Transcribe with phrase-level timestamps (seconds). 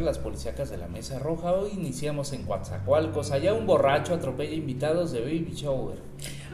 [0.00, 1.52] las policíacas de la Mesa Roja.
[1.52, 3.32] Hoy iniciamos en Coatzacoalcos.
[3.32, 5.98] Allá un borracho atropella invitados de Baby Shower.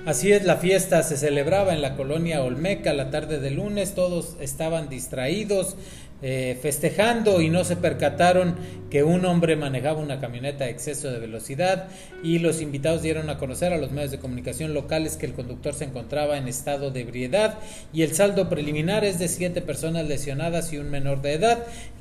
[0.06, 4.36] Así es, la fiesta se celebraba en la colonia Olmeca la tarde de lunes, todos
[4.40, 5.76] estaban distraídos,
[6.20, 8.56] eh, festejando y no se percataron
[8.90, 11.86] que un hombre manejaba una camioneta a exceso de velocidad
[12.24, 15.74] y los invitados dieron a conocer a los medios de comunicación locales que el conductor
[15.74, 17.58] se encontraba en estado de ebriedad
[17.92, 21.58] y el saldo preliminar es de siete personas lesionadas y un menor de edad.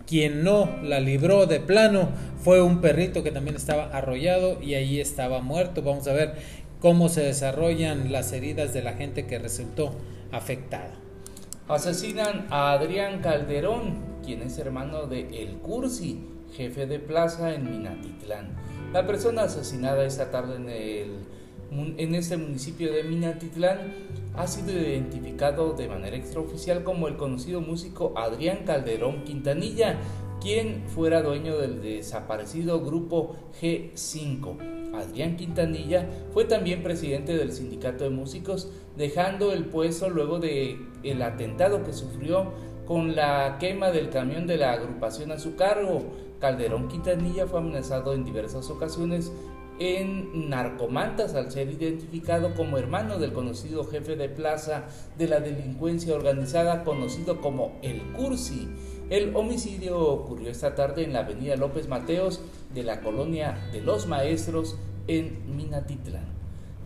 [0.08, 2.10] Quien no la libró de plano
[2.42, 5.84] fue un perrito que también estaba arrollado y ahí estaba muerto.
[5.84, 6.34] Vamos a ver
[6.82, 9.92] cómo se desarrollan las heridas de la gente que resultó
[10.32, 10.94] afectada.
[11.68, 16.20] Asesinan a Adrián Calderón, quien es hermano de El Cursi,
[16.54, 18.56] jefe de plaza en Minatitlán.
[18.94, 23.94] La persona asesinada esta tarde en, el, en este municipio de Minatitlán
[24.36, 29.98] ha sido identificado de manera extraoficial como el conocido músico Adrián Calderón Quintanilla,
[30.40, 34.77] quien fuera dueño del desaparecido grupo G5.
[35.00, 41.22] Adrián Quintanilla fue también presidente del sindicato de músicos, dejando el puesto luego de el
[41.22, 42.52] atentado que sufrió
[42.86, 46.04] con la quema del camión de la agrupación a su cargo.
[46.40, 49.32] Calderón Quintanilla fue amenazado en diversas ocasiones
[49.80, 54.86] en Narcomantas al ser identificado como hermano del conocido jefe de plaza
[55.18, 58.68] de la delincuencia organizada conocido como El Cursi.
[59.10, 62.42] El homicidio ocurrió esta tarde en la avenida López Mateos
[62.74, 64.78] de la colonia de los Maestros
[65.08, 66.37] en Minatitlán.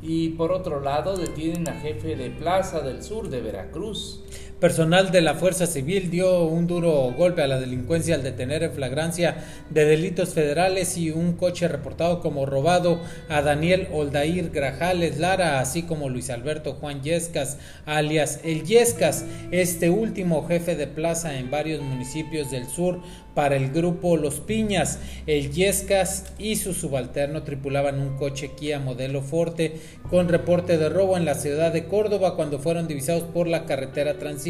[0.01, 4.21] Y por otro lado, detienen a jefe de Plaza del Sur de Veracruz.
[4.61, 8.71] Personal de la Fuerza Civil dio un duro golpe a la delincuencia al detener en
[8.71, 15.61] flagrancia de delitos federales y un coche reportado como robado a Daniel Oldair Grajales Lara,
[15.61, 17.57] así como Luis Alberto Juan Yescas,
[17.87, 23.01] alias El Yescas, este último jefe de plaza en varios municipios del sur
[23.33, 24.99] para el grupo Los Piñas.
[25.25, 29.79] El Yescas y su subalterno tripulaban un coche Kia modelo Forte
[30.09, 34.17] con reporte de robo en la ciudad de Córdoba cuando fueron divisados por la carretera
[34.17, 34.41] transitada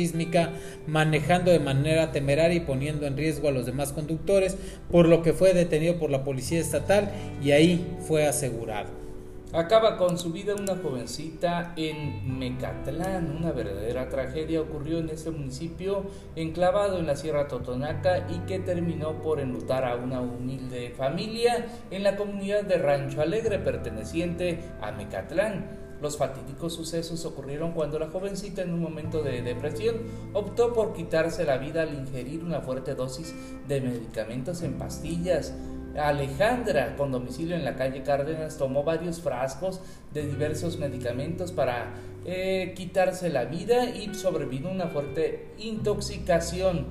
[0.88, 4.58] manejando de manera temeraria y poniendo en riesgo a los demás conductores,
[4.90, 7.12] por lo que fue detenido por la policía estatal
[7.44, 9.11] y ahí fue asegurado.
[9.54, 13.36] Acaba con su vida una jovencita en Mecatlán.
[13.36, 16.06] Una verdadera tragedia ocurrió en este municipio
[16.38, 22.04] enclavado en la Sierra Totonaca y que terminó por enlutar a una humilde familia en
[22.04, 25.82] la comunidad de Rancho Alegre perteneciente a Mecatlán.
[26.02, 29.98] Los fatídicos sucesos ocurrieron cuando la jovencita en un momento de depresión
[30.32, 33.36] optó por quitarse la vida al ingerir una fuerte dosis
[33.68, 35.54] de medicamentos en pastillas.
[36.00, 39.82] Alejandra, con domicilio en la calle Cárdenas, tomó varios frascos
[40.14, 41.94] de diversos medicamentos para
[42.26, 46.88] eh, quitarse la vida y sobrevino una fuerte intoxicación.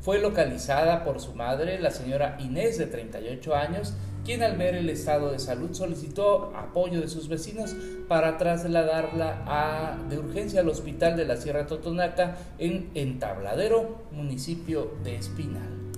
[0.00, 4.88] Fue localizada por su madre, la señora Inés, de 38 años, quien al ver el
[4.90, 7.74] estado de salud solicitó apoyo de sus vecinos
[8.08, 15.93] para trasladarla de urgencia al hospital de la Sierra Totonaca en Entabladero, municipio de Espinal.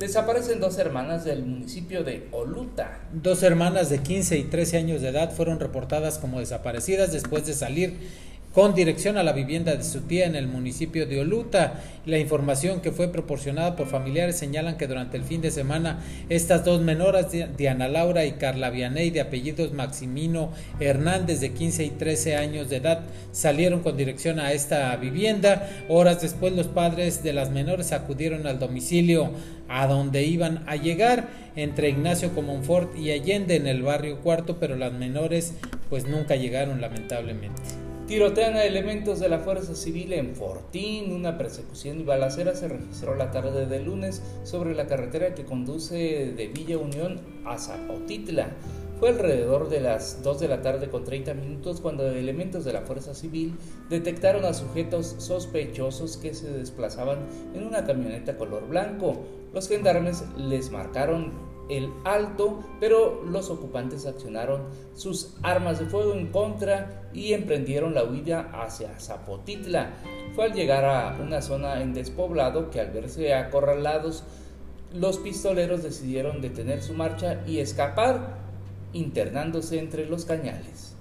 [0.00, 3.00] Desaparecen dos hermanas del municipio de Oluta.
[3.12, 7.52] Dos hermanas de 15 y 13 años de edad fueron reportadas como desaparecidas después de
[7.52, 7.98] salir
[8.54, 11.82] con dirección a la vivienda de su tía en el municipio de Oluta.
[12.04, 16.64] La información que fue proporcionada por familiares señalan que durante el fin de semana estas
[16.64, 20.50] dos menores, Diana Laura y Carla Vianey, de apellidos Maximino
[20.80, 25.68] Hernández, de 15 y 13 años de edad, salieron con dirección a esta vivienda.
[25.88, 29.30] Horas después los padres de las menores acudieron al domicilio
[29.68, 34.74] a donde iban a llegar entre Ignacio Comonfort y Allende en el barrio Cuarto, pero
[34.74, 35.54] las menores
[35.88, 37.79] pues nunca llegaron lamentablemente.
[38.10, 41.12] Tirotean a elementos de la Fuerza Civil en Fortín.
[41.12, 46.32] Una persecución y balacera se registró la tarde del lunes sobre la carretera que conduce
[46.36, 48.48] de Villa Unión a Zapotitla.
[48.98, 52.80] Fue alrededor de las 2 de la tarde con 30 minutos cuando elementos de la
[52.80, 53.54] Fuerza Civil
[53.90, 57.20] detectaron a sujetos sospechosos que se desplazaban
[57.54, 59.20] en una camioneta color blanco.
[59.54, 61.30] Los gendarmes les marcaron
[61.70, 64.62] el alto, pero los ocupantes accionaron
[64.94, 69.90] sus armas de fuego en contra y emprendieron la huida hacia Zapotitla.
[70.34, 74.24] Fue al llegar a una zona en despoblado que al verse acorralados,
[74.92, 78.38] los pistoleros decidieron detener su marcha y escapar,
[78.92, 80.96] internándose entre los cañales.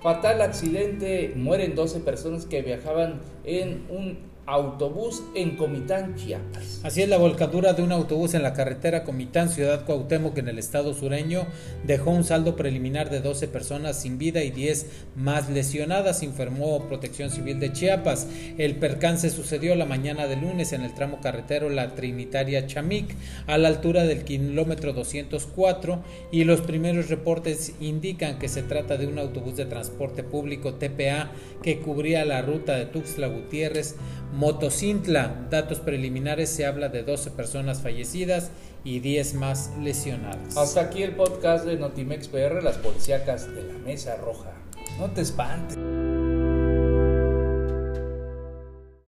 [0.00, 6.80] Fatal accidente, mueren 12 personas que viajaban en un autobús en Comitán, Chiapas.
[6.84, 10.58] Así es, la volcadura de un autobús en la carretera Comitán, Ciudad Cuauhtémoc, en el
[10.58, 11.46] estado sureño,
[11.84, 17.30] dejó un saldo preliminar de 12 personas sin vida y 10 más lesionadas, informó Protección
[17.30, 18.28] Civil de Chiapas.
[18.56, 23.16] El percance sucedió la mañana de lunes en el tramo carretero La Trinitaria Chamic,
[23.48, 29.08] a la altura del kilómetro 204, y los primeros reportes indican que se trata de
[29.08, 31.30] un autobús de transporte público TPA
[31.62, 33.96] que cubría la ruta de Tuxtla Gutiérrez,
[34.36, 35.46] Motocintla.
[35.50, 38.50] Datos preliminares se habla de 12 personas fallecidas
[38.84, 40.56] y 10 más lesionadas.
[40.56, 44.52] Hasta aquí el podcast de Notimex PR, las policíacas de la Mesa Roja.
[44.98, 45.76] No te espantes.